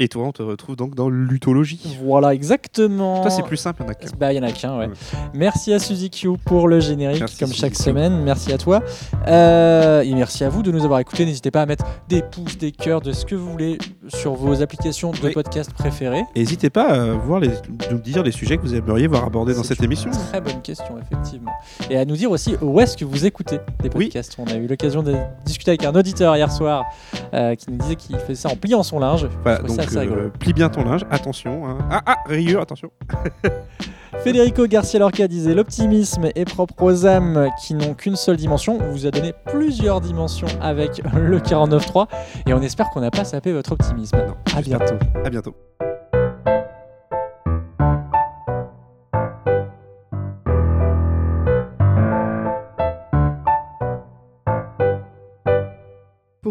Et 0.00 0.08
toi, 0.08 0.24
on 0.24 0.32
te 0.32 0.42
retrouve 0.42 0.74
donc 0.76 0.94
dans 0.96 1.08
l'utologie. 1.08 1.98
Voilà, 2.04 2.34
exactement. 2.34 3.20
Toi, 3.22 3.30
c'est 3.30 3.42
plus 3.44 3.56
simple, 3.56 3.82
il 3.82 3.84
y 3.84 3.88
en 3.88 3.92
a 3.92 3.94
qu'un. 3.94 4.08
Bah, 4.18 4.32
il 4.32 4.36
y 4.36 4.40
en 4.40 4.42
a 4.42 4.50
qu'un, 4.52 4.76
ouais. 4.78 4.86
Ouais. 4.86 4.92
Merci 5.34 5.72
à 5.72 5.78
Suzy 5.78 6.10
Q 6.10 6.30
pour 6.44 6.66
le 6.66 6.80
générique, 6.80 7.20
Merci, 7.20 7.38
comme 7.38 7.48
Suzy 7.48 7.60
chaque 7.60 7.74
Q. 7.74 7.82
semaine. 7.82 8.22
Merci 8.22 8.52
à 8.52 8.58
toi. 8.58 8.82
Euh, 9.28 10.02
et 10.02 10.12
merci 10.14 10.44
à 10.44 10.48
vous 10.48 10.62
de 10.62 10.70
nous 10.72 10.84
avoir 10.84 10.98
écoutés. 11.00 11.24
N'hésitez 11.24 11.50
pas 11.50 11.62
à 11.62 11.66
mettre 11.66 11.84
des 12.08 12.22
pouces, 12.22 12.58
des 12.58 12.72
cœurs, 12.72 13.00
de 13.00 13.12
ce 13.12 13.24
que 13.24 13.34
vous 13.34 13.50
voulez 13.50 13.78
sur 14.08 14.34
vos 14.34 14.62
applications 14.62 15.12
de 15.12 15.18
Oui. 15.22 15.32
podcast 15.32 15.72
préférées. 15.72 16.24
N'hésitez 16.36 16.70
pas 16.70 16.88
à 16.88 17.12
voir 17.12 17.40
les, 17.40 17.50
nous 17.90 17.98
dire 17.98 18.22
les 18.22 18.32
sujets 18.32 18.56
que 18.56 18.62
vous 18.62 18.74
aimeriez 18.74 19.06
voir 19.06 19.24
abordés 19.24 19.54
dans 19.54 19.62
cette 19.62 19.82
émission. 19.82 20.10
Très 20.30 20.40
bonne 20.40 20.60
question, 20.62 20.96
effectivement. 21.00 21.52
Et 21.88 21.96
à 21.96 22.04
nous 22.04 22.16
dire 22.16 22.30
aussi 22.30 22.56
où 22.60 22.80
est-ce 22.80 22.96
que 22.96 23.04
vous 23.04 23.26
écoutez 23.26 23.58
des 23.82 23.90
Oui. 23.94 24.06
podcasts. 24.06 24.36
On 24.38 24.46
a 24.46 24.56
eu 24.56 24.66
l'occasion 24.66 25.02
de 25.02 25.14
discuter 25.44 25.70
avec 25.70 25.84
un 25.84 25.94
auditeur 25.94 26.36
hier 26.36 26.50
soir 26.50 26.84
euh, 27.32 27.54
qui 27.54 27.70
nous 27.70 27.78
disait 27.78 27.96
qu'il 27.96 28.16
faisait 28.18 28.34
ça 28.34 28.48
en 28.48 28.56
pliant 28.56 28.82
son 28.82 28.98
linge. 28.98 29.28
Voilà, 29.42 29.60
ça 29.90 30.00
rigolo. 30.00 30.20
euh, 30.22 30.28
plie 30.30 30.52
bien 30.52 30.68
ton 30.68 30.84
linge, 30.84 31.02
attention. 31.10 31.66
hein. 31.68 31.78
Ah, 31.90 32.02
ah, 32.06 32.16
rayure, 32.26 32.60
attention. 32.60 32.90
Federico 34.22 34.66
Garcia 34.66 35.00
Lorca 35.00 35.26
disait 35.28 35.54
l'optimisme 35.54 36.28
est 36.34 36.44
propre 36.44 36.74
aux 36.82 37.04
âmes 37.06 37.48
qui 37.60 37.74
n'ont 37.74 37.94
qu'une 37.94 38.16
seule 38.16 38.36
dimension. 38.36 38.78
On 38.80 38.90
vous 38.92 39.06
a 39.06 39.10
donné 39.10 39.34
plusieurs 39.46 40.00
dimensions 40.00 40.46
avec 40.62 41.02
le 41.14 41.38
49.3 41.40 42.06
et 42.46 42.54
on 42.54 42.62
espère 42.62 42.90
qu'on 42.90 43.00
n'a 43.00 43.10
pas 43.10 43.24
sapé 43.24 43.52
votre 43.52 43.72
optimisme. 43.72 44.16
Non, 44.16 44.34
À 44.56 44.62
bientôt. 44.62 44.94
À 45.24 45.30
bientôt. 45.30 45.54